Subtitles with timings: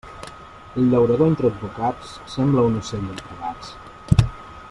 [0.79, 3.75] El llaurador entre advocats sembla un ocell entre gats.